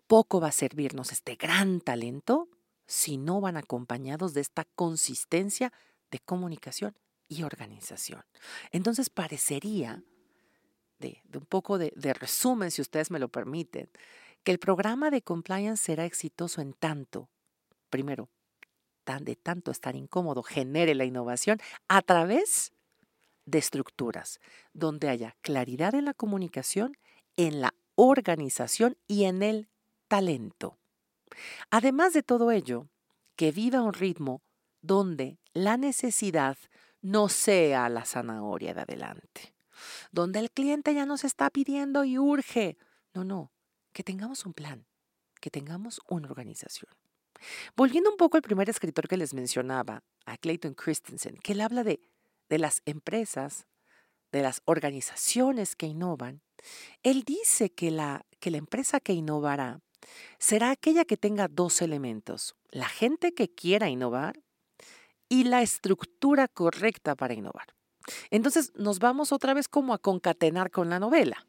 poco 0.06 0.40
va 0.40 0.48
a 0.48 0.52
servirnos 0.52 1.12
este 1.12 1.36
gran 1.36 1.80
talento 1.80 2.48
si 2.86 3.16
no 3.16 3.40
van 3.40 3.56
acompañados 3.56 4.34
de 4.34 4.42
esta 4.42 4.64
consistencia 4.64 5.72
de 6.10 6.18
comunicación 6.18 6.94
y 7.28 7.42
organización. 7.42 8.22
Entonces 8.70 9.08
parecería, 9.08 10.04
de, 10.98 11.22
un 11.34 11.46
poco 11.46 11.78
de, 11.78 11.92
de 11.96 12.12
resumen, 12.12 12.70
si 12.70 12.82
ustedes 12.82 13.10
me 13.10 13.18
lo 13.18 13.28
permiten, 13.28 13.90
que 14.42 14.52
el 14.52 14.58
programa 14.58 15.10
de 15.10 15.22
compliance 15.22 15.82
será 15.82 16.04
exitoso 16.04 16.60
en 16.60 16.74
tanto, 16.74 17.30
primero, 17.88 18.28
tan 19.04 19.24
de 19.24 19.36
tanto 19.36 19.70
estar 19.70 19.96
incómodo, 19.96 20.42
genere 20.42 20.94
la 20.94 21.06
innovación 21.06 21.58
a 21.88 22.02
través 22.02 22.72
de 23.46 23.58
estructuras 23.58 24.40
donde 24.72 25.08
haya 25.08 25.36
claridad 25.40 25.94
en 25.94 26.04
la 26.04 26.14
comunicación, 26.14 26.96
en 27.36 27.60
la 27.60 27.74
organización 27.94 28.96
y 29.06 29.24
en 29.24 29.42
el 29.42 29.68
talento. 30.08 30.78
Además 31.70 32.12
de 32.12 32.22
todo 32.22 32.50
ello, 32.50 32.88
que 33.36 33.52
viva 33.52 33.82
un 33.82 33.92
ritmo 33.92 34.42
donde 34.80 35.38
la 35.52 35.76
necesidad 35.76 36.56
no 37.00 37.28
sea 37.28 37.88
la 37.88 38.04
zanahoria 38.04 38.74
de 38.74 38.82
adelante, 38.82 39.54
donde 40.12 40.38
el 40.38 40.50
cliente 40.50 40.94
ya 40.94 41.06
nos 41.06 41.24
está 41.24 41.50
pidiendo 41.50 42.04
y 42.04 42.18
urge. 42.18 42.78
No, 43.12 43.24
no, 43.24 43.52
que 43.92 44.02
tengamos 44.02 44.46
un 44.46 44.54
plan, 44.54 44.86
que 45.40 45.50
tengamos 45.50 46.00
una 46.08 46.28
organización. 46.28 46.90
Volviendo 47.76 48.10
un 48.10 48.16
poco 48.16 48.36
al 48.36 48.42
primer 48.42 48.70
escritor 48.70 49.08
que 49.08 49.16
les 49.16 49.34
mencionaba, 49.34 50.02
a 50.26 50.38
Clayton 50.38 50.74
Christensen, 50.74 51.36
que 51.36 51.52
él 51.52 51.60
habla 51.60 51.84
de, 51.84 52.00
de 52.54 52.60
las 52.60 52.82
empresas, 52.84 53.66
de 54.30 54.40
las 54.40 54.62
organizaciones 54.64 55.74
que 55.74 55.86
innovan, 55.86 56.40
él 57.02 57.24
dice 57.24 57.70
que 57.70 57.90
la, 57.90 58.26
que 58.38 58.52
la 58.52 58.58
empresa 58.58 59.00
que 59.00 59.12
innovará 59.12 59.80
será 60.38 60.70
aquella 60.70 61.04
que 61.04 61.16
tenga 61.16 61.48
dos 61.48 61.82
elementos, 61.82 62.54
la 62.70 62.88
gente 62.88 63.34
que 63.34 63.52
quiera 63.52 63.88
innovar 63.88 64.38
y 65.28 65.42
la 65.42 65.62
estructura 65.62 66.46
correcta 66.46 67.16
para 67.16 67.34
innovar. 67.34 67.74
Entonces 68.30 68.70
nos 68.76 69.00
vamos 69.00 69.32
otra 69.32 69.52
vez 69.52 69.66
como 69.66 69.92
a 69.92 69.98
concatenar 69.98 70.70
con 70.70 70.88
la 70.90 71.00
novela, 71.00 71.48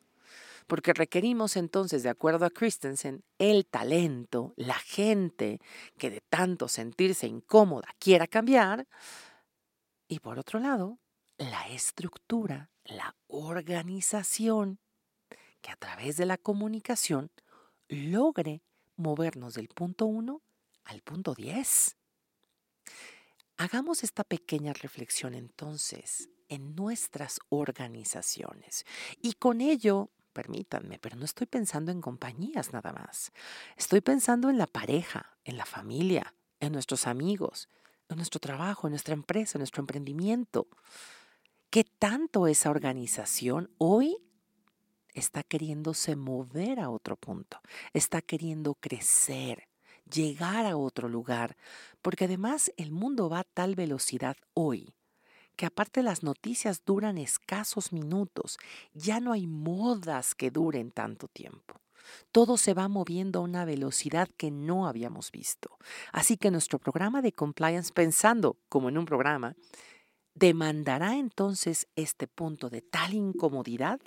porque 0.65 0.91
requerimos 0.91 1.55
entonces, 1.55 2.01
de 2.01 2.09
acuerdo 2.09 2.47
a 2.47 2.49
Christensen, 2.49 3.23
el 3.37 3.67
talento, 3.67 4.55
la 4.55 4.79
gente 4.79 5.59
que 5.99 6.09
de 6.09 6.21
tanto 6.21 6.67
sentirse 6.67 7.27
incómoda 7.27 7.89
quiera 7.99 8.25
cambiar, 8.25 8.87
y 10.07 10.19
por 10.19 10.39
otro 10.39 10.59
lado, 10.59 10.99
la 11.37 11.67
estructura, 11.69 12.69
la 12.83 13.15
organización, 13.27 14.79
que 15.61 15.71
a 15.71 15.75
través 15.75 16.17
de 16.17 16.25
la 16.25 16.37
comunicación 16.37 17.31
logre 17.87 18.61
movernos 18.95 19.55
del 19.55 19.67
punto 19.67 20.05
1 20.05 20.41
al 20.85 21.01
punto 21.01 21.33
10. 21.33 21.97
Hagamos 23.57 24.03
esta 24.03 24.23
pequeña 24.23 24.73
reflexión 24.73 25.33
entonces 25.33 26.29
en 26.49 26.75
nuestras 26.75 27.39
organizaciones 27.49 28.85
y 29.21 29.33
con 29.33 29.61
ello, 29.61 30.11
permítanme, 30.33 30.99
pero 30.99 31.15
no 31.15 31.25
estoy 31.25 31.47
pensando 31.47 31.91
en 31.91 32.01
compañías 32.01 32.73
nada 32.73 32.93
más. 32.93 33.31
Estoy 33.75 34.01
pensando 34.01 34.49
en 34.49 34.57
la 34.57 34.67
pareja, 34.67 35.37
en 35.43 35.57
la 35.57 35.65
familia, 35.65 36.35
en 36.59 36.73
nuestros 36.73 37.07
amigos, 37.07 37.69
en 38.09 38.17
nuestro 38.17 38.39
trabajo, 38.39 38.87
en 38.87 38.91
nuestra 38.91 39.13
empresa, 39.13 39.57
en 39.57 39.61
nuestro 39.61 39.81
emprendimiento. 39.81 40.67
¿Qué 41.69 41.83
tanto 41.83 42.47
esa 42.47 42.69
organización 42.69 43.71
hoy 43.77 44.17
está 45.13 45.43
queriéndose 45.43 46.15
mover 46.15 46.79
a 46.79 46.89
otro 46.89 47.15
punto, 47.15 47.59
está 47.93 48.21
queriendo 48.21 48.75
crecer, 48.75 49.67
llegar 50.09 50.65
a 50.65 50.77
otro 50.77 51.09
lugar, 51.09 51.57
porque 52.01 52.25
además 52.25 52.71
el 52.77 52.91
mundo 52.91 53.29
va 53.29 53.39
a 53.39 53.43
tal 53.43 53.75
velocidad 53.75 54.37
hoy 54.53 54.93
que 55.55 55.65
aparte 55.65 56.03
las 56.03 56.21
noticias 56.21 56.83
duran 56.85 57.17
escasos 57.17 57.93
minutos, 57.93 58.57
ya 58.93 59.19
no 59.21 59.31
hay 59.31 59.47
modas 59.47 60.35
que 60.35 60.51
duren 60.51 60.91
tanto 60.91 61.29
tiempo. 61.29 61.79
Todo 62.31 62.57
se 62.57 62.73
va 62.73 62.87
moviendo 62.87 63.39
a 63.39 63.43
una 63.43 63.65
velocidad 63.65 64.27
que 64.37 64.51
no 64.51 64.87
habíamos 64.87 65.31
visto. 65.31 65.77
Así 66.11 66.37
que 66.37 66.51
nuestro 66.51 66.79
programa 66.79 67.21
de 67.21 67.31
compliance, 67.31 67.93
pensando 67.93 68.57
como 68.69 68.89
en 68.89 68.97
un 68.97 69.05
programa, 69.05 69.55
demandará 70.33 71.15
entonces 71.15 71.87
este 71.95 72.27
punto 72.27 72.69
de 72.69 72.81
tal 72.81 73.13
incomodidad 73.13 73.99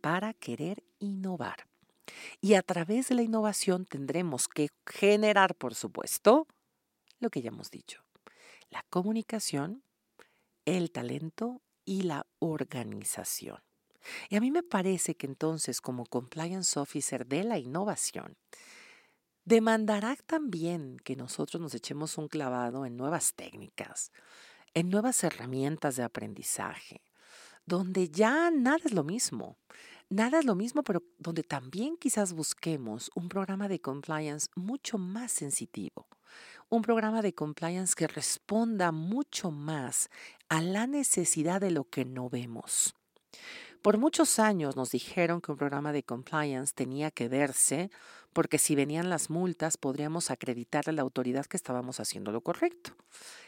para 0.00 0.32
querer 0.34 0.82
innovar. 0.98 1.66
Y 2.40 2.54
a 2.54 2.62
través 2.62 3.08
de 3.08 3.16
la 3.16 3.22
innovación 3.22 3.84
tendremos 3.84 4.48
que 4.48 4.70
generar, 4.86 5.54
por 5.54 5.74
supuesto, 5.74 6.46
lo 7.20 7.30
que 7.30 7.42
ya 7.42 7.48
hemos 7.48 7.70
dicho, 7.70 8.02
la 8.70 8.84
comunicación, 8.88 9.82
el 10.64 10.90
talento 10.90 11.62
y 11.84 12.02
la 12.02 12.26
organización. 12.38 13.67
Y 14.28 14.36
a 14.36 14.40
mí 14.40 14.50
me 14.50 14.62
parece 14.62 15.16
que 15.16 15.26
entonces 15.26 15.80
como 15.80 16.06
compliance 16.06 16.78
officer 16.78 17.26
de 17.26 17.44
la 17.44 17.58
innovación, 17.58 18.36
demandará 19.44 20.16
también 20.26 20.98
que 21.04 21.16
nosotros 21.16 21.60
nos 21.60 21.74
echemos 21.74 22.18
un 22.18 22.28
clavado 22.28 22.84
en 22.84 22.96
nuevas 22.96 23.34
técnicas, 23.34 24.12
en 24.74 24.90
nuevas 24.90 25.24
herramientas 25.24 25.96
de 25.96 26.02
aprendizaje, 26.02 27.00
donde 27.64 28.10
ya 28.10 28.50
nada 28.50 28.80
es 28.84 28.92
lo 28.92 29.04
mismo. 29.04 29.56
Nada 30.10 30.38
es 30.38 30.46
lo 30.46 30.54
mismo, 30.54 30.82
pero 30.82 31.02
donde 31.18 31.42
también 31.42 31.98
quizás 31.98 32.32
busquemos 32.32 33.10
un 33.14 33.28
programa 33.28 33.68
de 33.68 33.80
compliance 33.80 34.48
mucho 34.54 34.96
más 34.96 35.32
sensitivo, 35.32 36.06
un 36.70 36.80
programa 36.80 37.20
de 37.20 37.34
compliance 37.34 37.94
que 37.94 38.06
responda 38.06 38.90
mucho 38.90 39.50
más 39.50 40.08
a 40.48 40.62
la 40.62 40.86
necesidad 40.86 41.60
de 41.60 41.70
lo 41.70 41.84
que 41.84 42.06
no 42.06 42.30
vemos. 42.30 42.94
Por 43.82 43.96
muchos 43.96 44.38
años 44.38 44.76
nos 44.76 44.90
dijeron 44.90 45.40
que 45.40 45.52
un 45.52 45.58
programa 45.58 45.92
de 45.92 46.02
compliance 46.02 46.72
tenía 46.74 47.10
que 47.10 47.28
verse 47.28 47.90
porque 48.32 48.58
si 48.58 48.74
venían 48.74 49.08
las 49.08 49.30
multas 49.30 49.76
podríamos 49.76 50.30
acreditar 50.30 50.88
a 50.88 50.92
la 50.92 51.02
autoridad 51.02 51.46
que 51.46 51.56
estábamos 51.56 52.00
haciendo 52.00 52.32
lo 52.32 52.40
correcto. 52.40 52.92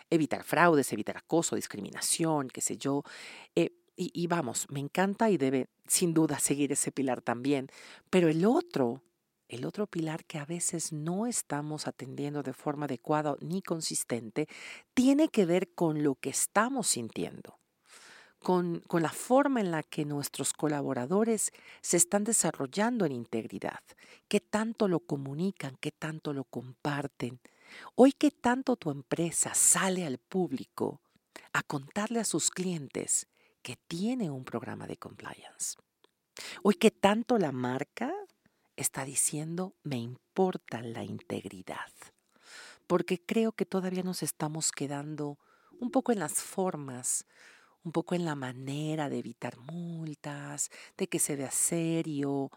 Evitar 0.09 0.45
fraudes, 0.45 0.93
evitar 0.93 1.17
acoso, 1.17 1.57
discriminación, 1.57 2.49
qué 2.49 2.61
sé 2.61 2.77
yo. 2.77 3.03
Eh, 3.55 3.73
y, 3.97 4.27
vamos, 4.29 4.67
me 4.71 4.81
encanta 4.81 5.29
y 5.29 5.37
debe 5.37 5.69
sin 5.87 6.15
duda 6.15 6.39
seguir 6.39 6.73
ese 6.73 6.91
pilar 6.91 7.21
también. 7.21 7.69
Pero 8.09 8.29
el 8.29 8.47
otro, 8.47 9.03
el 9.49 9.67
otro 9.67 9.87
pilar 9.87 10.25
que 10.25 10.39
a 10.39 10.47
veces 10.47 10.93
no 10.93 11.27
estamos 11.27 11.87
atendiendo 11.87 12.43
de 12.43 12.55
forma 12.55 12.87
adecuada 12.87 13.37
ni 13.41 13.61
consistente, 13.61 14.49
tiene 14.95 15.29
que 15.29 15.45
ver 15.45 15.75
con 15.75 16.03
lo 16.03 16.15
que 16.15 16.31
estamos 16.31 16.87
sintiendo. 16.87 17.61
Con, 18.43 18.81
con, 18.87 19.03
la 19.03 19.11
forma 19.11 19.61
en 19.61 19.71
la 19.71 19.83
que 19.83 20.07
nuestros 20.07 20.55
colaboradores 20.55 21.53
se 21.83 21.99
están 21.99 22.25
desarrollando 22.25 23.05
en 23.05 23.13
integridad, 23.13 23.81
qué 24.29 24.41
tanto 24.41 24.89
lo 24.89 25.01
comunican, 25.01 25.77
qué 25.79 25.93
tanto 25.93 26.33
lo 26.33 26.45
comparten. 26.45 27.39
Hoy, 27.95 28.13
qué 28.13 28.31
tanto 28.31 28.77
tu 28.77 28.91
empresa 28.91 29.55
sale 29.55 30.07
al 30.07 30.19
público 30.19 31.03
a 31.53 31.63
contarle 31.63 32.21
a 32.21 32.25
sus 32.25 32.51
clientes 32.51 33.27
que 33.63 33.77
tiene 33.77 34.31
un 34.31 34.45
programa 34.45 34.87
de 34.87 34.97
compliance. 34.97 35.77
Hoy 36.63 36.75
que 36.75 36.91
tanto 36.91 37.39
la 37.39 37.53
marca 37.53 38.13
está 38.77 39.05
diciendo, 39.05 39.75
me 39.83 39.99
importa 39.99 40.83
la 40.83 41.05
integridad, 41.05 41.93
porque 42.87 43.21
creo 43.21 43.53
que 43.53 43.67
todavía 43.67 44.03
nos 44.03 44.23
estamos 44.23 44.73
quedando 44.73 45.39
un 45.79 45.91
poco 45.91 46.13
en 46.13 46.19
las 46.19 46.35
formas, 46.35 47.27
un 47.85 47.93
poco 47.93 48.15
en 48.15 48.25
la 48.25 48.35
manera 48.35 49.09
de 49.09 49.19
evitar 49.19 49.59
multas, 49.59 50.71
de 50.97 51.09
que 51.09 51.19
se 51.19 51.37
vea 51.37 51.51
serio, 51.51 52.51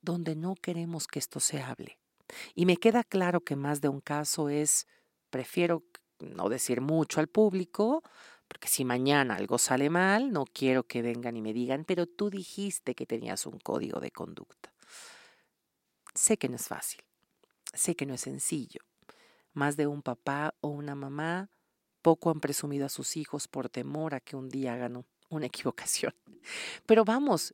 donde 0.00 0.36
no 0.36 0.54
queremos 0.54 1.06
que 1.06 1.18
esto 1.18 1.40
se 1.40 1.60
hable. 1.60 1.98
Y 2.54 2.66
me 2.66 2.76
queda 2.76 3.04
claro 3.04 3.40
que 3.40 3.56
más 3.56 3.80
de 3.80 3.88
un 3.88 4.00
caso 4.00 4.48
es, 4.48 4.86
prefiero 5.30 5.84
no 6.20 6.48
decir 6.48 6.80
mucho 6.80 7.20
al 7.20 7.28
público, 7.28 8.02
porque 8.46 8.68
si 8.68 8.84
mañana 8.84 9.36
algo 9.36 9.58
sale 9.58 9.90
mal, 9.90 10.32
no 10.32 10.44
quiero 10.44 10.84
que 10.84 11.02
vengan 11.02 11.36
y 11.36 11.42
me 11.42 11.52
digan, 11.52 11.84
pero 11.84 12.06
tú 12.06 12.30
dijiste 12.30 12.94
que 12.94 13.06
tenías 13.06 13.46
un 13.46 13.58
código 13.58 14.00
de 14.00 14.10
conducta. 14.10 14.72
Sé 16.14 16.36
que 16.36 16.48
no 16.48 16.56
es 16.56 16.66
fácil, 16.66 17.02
sé 17.72 17.94
que 17.94 18.06
no 18.06 18.14
es 18.14 18.22
sencillo. 18.22 18.80
Más 19.52 19.76
de 19.76 19.86
un 19.86 20.02
papá 20.02 20.54
o 20.60 20.68
una 20.68 20.94
mamá 20.94 21.48
poco 22.02 22.30
han 22.30 22.40
presumido 22.40 22.86
a 22.86 22.88
sus 22.88 23.16
hijos 23.16 23.48
por 23.48 23.68
temor 23.68 24.14
a 24.14 24.20
que 24.20 24.36
un 24.36 24.48
día 24.48 24.74
hagan 24.74 25.04
una 25.28 25.46
equivocación. 25.46 26.14
Pero 26.86 27.04
vamos, 27.04 27.52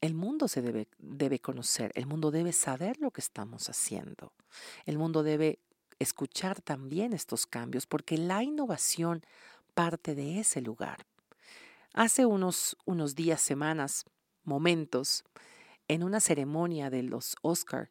el 0.00 0.14
mundo 0.14 0.48
se 0.48 0.62
debe, 0.62 0.88
debe 0.98 1.38
conocer, 1.38 1.92
el 1.94 2.06
mundo 2.06 2.30
debe 2.30 2.52
saber 2.52 2.98
lo 3.00 3.10
que 3.10 3.20
estamos 3.20 3.68
haciendo. 3.68 4.32
El 4.84 4.98
mundo 4.98 5.22
debe 5.22 5.60
escuchar 5.98 6.60
también 6.60 7.12
estos 7.12 7.46
cambios 7.46 7.86
porque 7.86 8.18
la 8.18 8.42
innovación 8.42 9.22
parte 9.74 10.14
de 10.14 10.40
ese 10.40 10.60
lugar. 10.60 11.06
Hace 11.92 12.26
unos, 12.26 12.76
unos 12.84 13.14
días, 13.14 13.40
semanas, 13.40 14.04
momentos, 14.42 15.24
en 15.88 16.02
una 16.02 16.20
ceremonia 16.20 16.90
de 16.90 17.02
los 17.02 17.36
Oscar, 17.42 17.90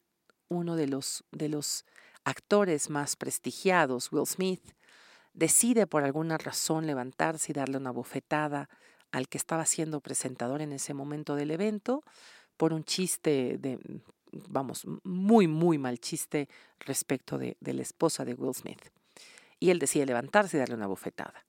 uno 0.50 0.76
de 0.76 0.88
los, 0.88 1.24
de 1.32 1.50
los 1.50 1.86
actores 2.24 2.90
más 2.90 3.16
prestigiados, 3.16 4.12
Will 4.12 4.28
Smith, 4.28 4.74
decide 5.34 5.88
por 5.88 6.04
alguna 6.04 6.38
razón 6.38 6.88
levantarse 6.88 7.52
y 7.52 7.56
darle 7.56 7.78
una 7.78 7.92
bofetada 7.92 8.70
al 9.12 9.28
que 9.28 9.38
estaba 9.38 9.66
siendo 9.66 10.00
presentador 10.02 10.62
en 10.62 10.74
ese 10.74 10.94
momento 10.94 11.36
del 11.36 11.52
evento 11.52 12.04
por 12.58 12.74
un 12.74 12.84
chiste 12.84 13.58
de, 13.60 13.80
vamos, 14.50 14.86
muy, 15.04 15.48
muy 15.48 15.78
mal 15.78 16.00
chiste 16.00 16.50
respecto 16.80 17.38
de, 17.38 17.56
la 17.62 17.82
esposa 17.82 18.26
de 18.26 18.34
Will 18.34 18.54
Smith. 18.54 18.82
Y 19.60 19.70
él 19.70 19.80
decide 19.80 20.06
levantarse 20.06 20.58
y 20.58 20.60
darle 20.60 20.76
una 20.76 20.88
bofetada. 20.88 21.46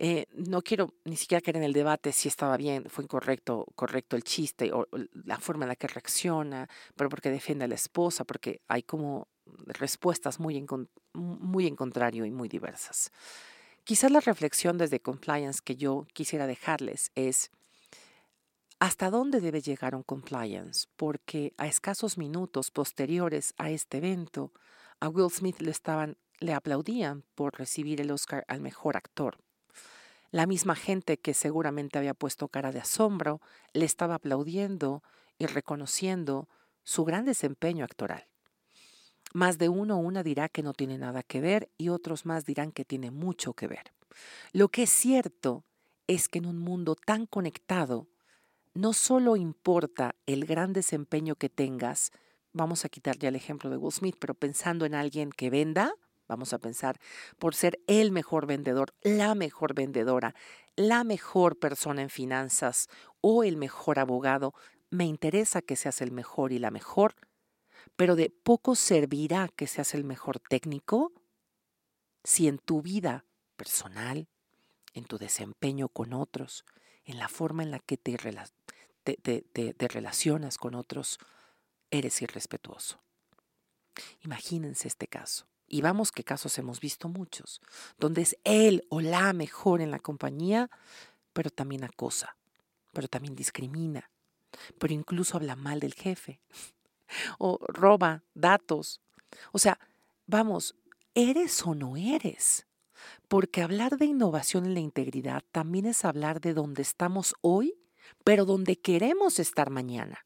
Eh, 0.00 0.26
no 0.32 0.62
quiero 0.62 0.94
ni 1.04 1.16
siquiera 1.16 1.40
caer 1.40 1.56
en 1.56 1.64
el 1.64 1.72
debate 1.72 2.12
si 2.12 2.28
estaba 2.28 2.56
bien, 2.56 2.84
fue 2.88 3.02
incorrecto, 3.02 3.66
correcto 3.74 4.14
el 4.14 4.22
chiste 4.22 4.72
o 4.72 4.86
la 5.24 5.40
forma 5.40 5.64
en 5.64 5.70
la 5.70 5.76
que 5.76 5.88
reacciona, 5.88 6.68
pero 6.94 7.10
porque 7.10 7.30
defiende 7.30 7.64
a 7.64 7.68
la 7.68 7.74
esposa, 7.74 8.24
porque 8.24 8.60
hay 8.68 8.84
como 8.84 9.26
respuestas 9.66 10.38
muy 10.38 10.56
muy 11.18 11.66
en 11.66 11.76
contrario 11.76 12.24
y 12.24 12.30
muy 12.30 12.48
diversas. 12.48 13.12
Quizás 13.84 14.10
la 14.10 14.20
reflexión 14.20 14.78
desde 14.78 15.00
compliance 15.00 15.60
que 15.64 15.76
yo 15.76 16.06
quisiera 16.12 16.46
dejarles 16.46 17.10
es 17.14 17.50
hasta 18.80 19.10
dónde 19.10 19.40
debe 19.40 19.60
llegar 19.60 19.94
un 19.94 20.02
compliance, 20.02 20.86
porque 20.96 21.52
a 21.56 21.66
escasos 21.66 22.16
minutos 22.16 22.70
posteriores 22.70 23.54
a 23.58 23.70
este 23.70 23.98
evento, 23.98 24.52
a 25.00 25.08
Will 25.08 25.30
Smith 25.30 25.60
le 25.60 25.72
estaban 25.72 26.16
le 26.40 26.54
aplaudían 26.54 27.24
por 27.34 27.58
recibir 27.58 28.00
el 28.00 28.10
Oscar 28.10 28.44
al 28.48 28.60
mejor 28.60 28.96
actor. 28.96 29.38
La 30.30 30.46
misma 30.46 30.76
gente 30.76 31.18
que 31.18 31.34
seguramente 31.34 31.98
había 31.98 32.14
puesto 32.14 32.48
cara 32.48 32.70
de 32.70 32.80
asombro 32.80 33.40
le 33.72 33.84
estaba 33.84 34.16
aplaudiendo 34.16 35.02
y 35.38 35.46
reconociendo 35.46 36.48
su 36.84 37.04
gran 37.04 37.24
desempeño 37.24 37.84
actoral. 37.84 38.26
Más 39.34 39.58
de 39.58 39.68
uno 39.68 39.96
o 39.96 39.98
una 39.98 40.22
dirá 40.22 40.48
que 40.48 40.62
no 40.62 40.72
tiene 40.72 40.98
nada 40.98 41.22
que 41.22 41.40
ver 41.40 41.70
y 41.76 41.88
otros 41.90 42.26
más 42.26 42.44
dirán 42.44 42.72
que 42.72 42.84
tiene 42.84 43.10
mucho 43.10 43.52
que 43.52 43.66
ver. 43.66 43.92
Lo 44.52 44.68
que 44.68 44.84
es 44.84 44.90
cierto 44.90 45.64
es 46.06 46.28
que 46.28 46.38
en 46.38 46.46
un 46.46 46.58
mundo 46.58 46.96
tan 46.96 47.26
conectado, 47.26 48.08
no 48.74 48.92
solo 48.92 49.36
importa 49.36 50.14
el 50.26 50.46
gran 50.46 50.72
desempeño 50.72 51.36
que 51.36 51.48
tengas, 51.48 52.12
vamos 52.52 52.84
a 52.84 52.88
quitar 52.88 53.18
ya 53.18 53.28
el 53.28 53.36
ejemplo 53.36 53.70
de 53.70 53.76
Will 53.76 53.92
Smith, 53.92 54.16
pero 54.18 54.34
pensando 54.34 54.86
en 54.86 54.94
alguien 54.94 55.30
que 55.30 55.50
venda, 55.50 55.92
vamos 56.26 56.52
a 56.52 56.58
pensar, 56.58 56.98
por 57.38 57.54
ser 57.54 57.80
el 57.86 58.12
mejor 58.12 58.46
vendedor, 58.46 58.94
la 59.02 59.34
mejor 59.34 59.74
vendedora, 59.74 60.34
la 60.76 61.04
mejor 61.04 61.58
persona 61.58 62.02
en 62.02 62.10
finanzas 62.10 62.88
o 63.20 63.42
el 63.44 63.56
mejor 63.56 63.98
abogado, 63.98 64.54
me 64.90 65.04
interesa 65.04 65.60
que 65.60 65.76
seas 65.76 66.00
el 66.00 66.12
mejor 66.12 66.52
y 66.52 66.58
la 66.58 66.70
mejor, 66.70 67.14
pero 67.96 68.16
de 68.16 68.30
poco 68.30 68.74
servirá 68.74 69.48
que 69.48 69.66
seas 69.66 69.94
el 69.94 70.04
mejor 70.04 70.38
técnico 70.38 71.12
si 72.24 72.48
en 72.48 72.58
tu 72.58 72.82
vida 72.82 73.24
personal, 73.56 74.28
en 74.94 75.04
tu 75.04 75.18
desempeño 75.18 75.88
con 75.88 76.12
otros, 76.12 76.64
en 77.04 77.18
la 77.18 77.28
forma 77.28 77.62
en 77.62 77.70
la 77.70 77.78
que 77.78 77.96
te, 77.96 78.16
relacionas 79.88 80.58
con 80.58 80.74
otros, 80.74 81.18
eres 81.90 82.20
irrespetuoso. 82.20 83.00
Imagínense 84.20 84.88
este 84.88 85.06
caso. 85.06 85.46
Y 85.66 85.82
vamos 85.82 86.12
que 86.12 86.24
casos 86.24 86.58
hemos 86.58 86.80
visto 86.80 87.08
muchos, 87.08 87.60
donde 87.98 88.22
es 88.22 88.38
él 88.44 88.86
o 88.88 89.00
la 89.00 89.32
mejor 89.34 89.80
en 89.82 89.90
la 89.90 89.98
compañía, 89.98 90.70
pero 91.34 91.50
también 91.50 91.84
acosa, 91.84 92.36
pero 92.92 93.06
también 93.06 93.34
discrimina, 93.36 94.10
pero 94.78 94.94
incluso 94.94 95.36
habla 95.36 95.56
mal 95.56 95.80
del 95.80 95.94
jefe 95.94 96.40
o 97.38 97.58
roba 97.68 98.22
datos. 98.34 99.00
O 99.52 99.58
sea, 99.58 99.78
vamos, 100.26 100.74
¿eres 101.14 101.64
o 101.66 101.74
no 101.74 101.96
eres? 101.96 102.66
Porque 103.28 103.62
hablar 103.62 103.98
de 103.98 104.06
innovación 104.06 104.66
en 104.66 104.74
la 104.74 104.80
integridad 104.80 105.44
también 105.52 105.86
es 105.86 106.04
hablar 106.04 106.40
de 106.40 106.54
dónde 106.54 106.82
estamos 106.82 107.34
hoy, 107.40 107.78
pero 108.24 108.44
donde 108.44 108.76
queremos 108.76 109.38
estar 109.38 109.70
mañana. 109.70 110.24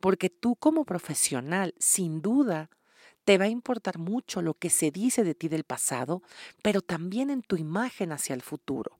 Porque 0.00 0.30
tú 0.30 0.56
como 0.56 0.84
profesional, 0.84 1.74
sin 1.78 2.22
duda, 2.22 2.70
te 3.24 3.38
va 3.38 3.44
a 3.44 3.48
importar 3.48 3.98
mucho 3.98 4.40
lo 4.40 4.54
que 4.54 4.70
se 4.70 4.90
dice 4.90 5.22
de 5.22 5.34
ti 5.34 5.48
del 5.48 5.64
pasado, 5.64 6.22
pero 6.62 6.80
también 6.80 7.30
en 7.30 7.42
tu 7.42 7.56
imagen 7.56 8.12
hacia 8.12 8.34
el 8.34 8.42
futuro. 8.42 8.98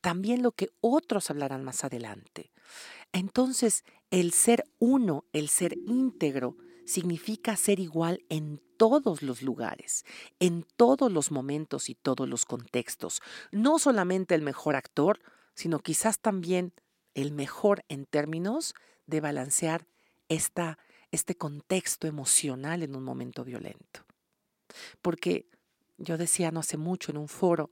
También 0.00 0.42
lo 0.42 0.52
que 0.52 0.70
otros 0.80 1.30
hablarán 1.30 1.64
más 1.64 1.82
adelante. 1.82 2.52
Entonces, 3.12 3.84
el 4.10 4.32
ser 4.32 4.64
uno, 4.78 5.24
el 5.32 5.48
ser 5.48 5.76
íntegro, 5.86 6.56
significa 6.84 7.56
ser 7.56 7.80
igual 7.80 8.24
en 8.28 8.60
todos 8.76 9.22
los 9.22 9.42
lugares, 9.42 10.04
en 10.38 10.66
todos 10.76 11.10
los 11.10 11.30
momentos 11.30 11.88
y 11.88 11.94
todos 11.94 12.28
los 12.28 12.44
contextos. 12.44 13.22
No 13.52 13.78
solamente 13.78 14.34
el 14.34 14.42
mejor 14.42 14.76
actor, 14.76 15.20
sino 15.54 15.78
quizás 15.78 16.18
también 16.20 16.72
el 17.14 17.32
mejor 17.32 17.84
en 17.88 18.04
términos 18.06 18.74
de 19.06 19.20
balancear 19.20 19.86
esta 20.28 20.78
este 21.14 21.36
contexto 21.36 22.06
emocional 22.06 22.82
en 22.82 22.96
un 22.96 23.04
momento 23.04 23.44
violento. 23.44 24.04
Porque 25.00 25.46
yo 25.96 26.18
decía 26.18 26.50
no 26.50 26.60
hace 26.60 26.76
mucho 26.76 27.12
en 27.12 27.18
un 27.18 27.28
foro, 27.28 27.70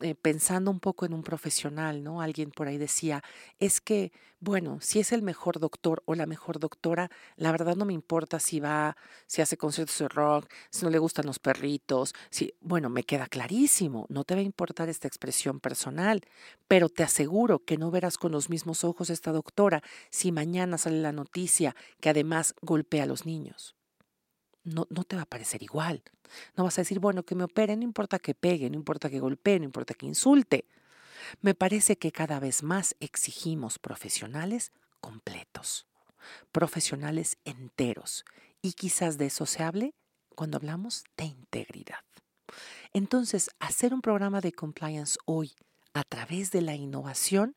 eh, 0.00 0.14
pensando 0.14 0.70
un 0.70 0.80
poco 0.80 1.06
en 1.06 1.14
un 1.14 1.22
profesional, 1.22 2.02
¿no? 2.02 2.20
Alguien 2.20 2.50
por 2.50 2.66
ahí 2.66 2.78
decía, 2.78 3.22
es 3.60 3.80
que, 3.80 4.12
bueno, 4.40 4.78
si 4.80 4.98
es 4.98 5.12
el 5.12 5.22
mejor 5.22 5.60
doctor 5.60 6.02
o 6.04 6.14
la 6.14 6.26
mejor 6.26 6.58
doctora, 6.58 7.10
la 7.36 7.52
verdad 7.52 7.76
no 7.76 7.84
me 7.84 7.92
importa 7.92 8.40
si 8.40 8.58
va, 8.60 8.96
si 9.26 9.40
hace 9.40 9.56
conciertos 9.56 9.98
de 9.98 10.08
rock, 10.08 10.50
si 10.70 10.84
no 10.84 10.90
le 10.90 10.98
gustan 10.98 11.26
los 11.26 11.38
perritos, 11.38 12.12
si, 12.30 12.54
bueno, 12.60 12.90
me 12.90 13.04
queda 13.04 13.26
clarísimo, 13.28 14.06
no 14.08 14.24
te 14.24 14.34
va 14.34 14.40
a 14.40 14.44
importar 14.44 14.88
esta 14.88 15.08
expresión 15.08 15.60
personal, 15.60 16.22
pero 16.66 16.88
te 16.88 17.04
aseguro 17.04 17.64
que 17.64 17.76
no 17.76 17.90
verás 17.90 18.18
con 18.18 18.32
los 18.32 18.50
mismos 18.50 18.84
ojos 18.84 19.10
esta 19.10 19.32
doctora 19.32 19.82
si 20.10 20.32
mañana 20.32 20.76
sale 20.76 21.00
la 21.00 21.12
noticia 21.12 21.76
que 22.00 22.10
además 22.10 22.54
golpea 22.62 23.04
a 23.04 23.06
los 23.06 23.26
niños 23.26 23.76
no, 24.64 24.86
no 24.90 25.04
te 25.04 25.16
va 25.16 25.22
a 25.22 25.26
parecer 25.26 25.62
igual. 25.62 26.02
No 26.56 26.64
vas 26.64 26.78
a 26.78 26.80
decir, 26.80 26.98
bueno, 26.98 27.22
que 27.22 27.34
me 27.34 27.44
opere, 27.44 27.76
no 27.76 27.82
importa 27.82 28.18
que 28.18 28.34
pegue, 28.34 28.68
no 28.70 28.76
importa 28.76 29.08
que 29.10 29.20
golpee, 29.20 29.58
no 29.58 29.64
importa 29.66 29.94
que 29.94 30.06
insulte. 30.06 30.66
Me 31.40 31.54
parece 31.54 31.96
que 31.96 32.12
cada 32.12 32.40
vez 32.40 32.62
más 32.62 32.96
exigimos 33.00 33.78
profesionales 33.78 34.72
completos, 35.00 35.86
profesionales 36.50 37.36
enteros, 37.44 38.24
y 38.62 38.72
quizás 38.72 39.18
de 39.18 39.26
eso 39.26 39.46
se 39.46 39.62
hable 39.62 39.94
cuando 40.34 40.56
hablamos 40.56 41.04
de 41.16 41.26
integridad. 41.26 42.00
Entonces, 42.92 43.50
hacer 43.58 43.92
un 43.92 44.00
programa 44.00 44.40
de 44.40 44.52
compliance 44.52 45.18
hoy 45.26 45.52
a 45.94 46.02
través 46.02 46.50
de 46.50 46.60
la 46.60 46.74
innovación, 46.74 47.56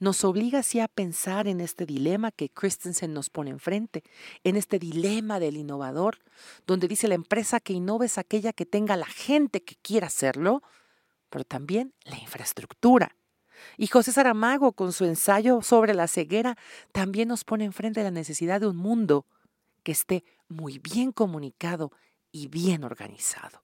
nos 0.00 0.24
obliga 0.24 0.58
así 0.58 0.80
a 0.80 0.88
pensar 0.88 1.46
en 1.46 1.60
este 1.60 1.86
dilema 1.86 2.32
que 2.32 2.48
Christensen 2.48 3.14
nos 3.14 3.30
pone 3.30 3.50
enfrente, 3.50 4.02
en 4.42 4.56
este 4.56 4.80
dilema 4.80 5.38
del 5.38 5.56
innovador, 5.56 6.18
donde 6.66 6.88
dice 6.88 7.06
la 7.06 7.14
empresa 7.14 7.60
que 7.60 7.72
innova 7.72 8.04
es 8.04 8.18
aquella 8.18 8.52
que 8.52 8.66
tenga 8.66 8.96
la 8.96 9.06
gente 9.06 9.62
que 9.62 9.76
quiera 9.76 10.08
hacerlo, 10.08 10.62
pero 11.30 11.44
también 11.44 11.94
la 12.04 12.18
infraestructura. 12.18 13.16
Y 13.76 13.86
José 13.86 14.12
Saramago, 14.12 14.72
con 14.72 14.92
su 14.92 15.04
ensayo 15.04 15.62
sobre 15.62 15.94
la 15.94 16.08
ceguera, 16.08 16.58
también 16.90 17.28
nos 17.28 17.44
pone 17.44 17.64
enfrente 17.64 18.02
la 18.02 18.10
necesidad 18.10 18.60
de 18.60 18.66
un 18.66 18.76
mundo 18.76 19.26
que 19.84 19.92
esté 19.92 20.24
muy 20.48 20.80
bien 20.80 21.12
comunicado 21.12 21.92
y 22.32 22.48
bien 22.48 22.82
organizado, 22.82 23.62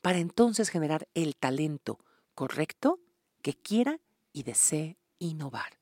para 0.00 0.18
entonces 0.18 0.70
generar 0.70 1.06
el 1.12 1.36
talento 1.36 1.98
correcto 2.34 2.98
que 3.42 3.54
quiera 3.54 4.00
y 4.32 4.44
desee 4.44 4.96
innovar. 5.18 5.78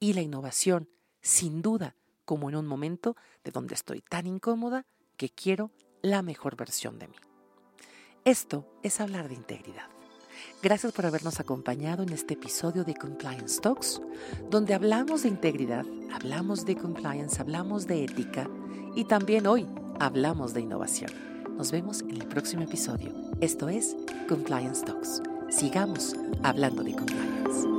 Y 0.00 0.14
la 0.14 0.22
innovación, 0.22 0.88
sin 1.20 1.62
duda, 1.62 1.94
como 2.24 2.48
en 2.48 2.56
un 2.56 2.66
momento 2.66 3.16
de 3.44 3.50
donde 3.50 3.74
estoy 3.74 4.00
tan 4.00 4.26
incómoda 4.26 4.86
que 5.16 5.28
quiero 5.28 5.70
la 6.02 6.22
mejor 6.22 6.56
versión 6.56 6.98
de 6.98 7.08
mí. 7.08 7.16
Esto 8.24 8.66
es 8.82 9.00
hablar 9.00 9.28
de 9.28 9.34
integridad. 9.34 9.88
Gracias 10.62 10.92
por 10.92 11.06
habernos 11.06 11.40
acompañado 11.40 12.02
en 12.02 12.10
este 12.10 12.34
episodio 12.34 12.84
de 12.84 12.94
Compliance 12.94 13.60
Talks, 13.60 14.00
donde 14.50 14.74
hablamos 14.74 15.22
de 15.22 15.28
integridad, 15.28 15.84
hablamos 16.12 16.64
de 16.64 16.76
compliance, 16.76 17.40
hablamos 17.40 17.86
de 17.86 18.04
ética 18.04 18.48
y 18.96 19.04
también 19.04 19.46
hoy 19.46 19.66
hablamos 20.00 20.54
de 20.54 20.62
innovación. 20.62 21.12
Nos 21.56 21.70
vemos 21.70 22.00
en 22.00 22.20
el 22.20 22.26
próximo 22.26 22.62
episodio. 22.62 23.12
Esto 23.40 23.68
es 23.68 23.94
Compliance 24.28 24.84
Talks. 24.84 25.22
Sigamos 25.56 26.16
hablando 26.42 26.82
de 26.82 26.96
compliance. 26.96 27.73